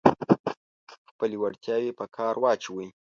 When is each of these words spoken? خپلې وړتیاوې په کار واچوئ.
خپلې 1.09 1.35
وړتیاوې 1.39 1.91
په 1.99 2.05
کار 2.15 2.35
واچوئ. 2.39 2.87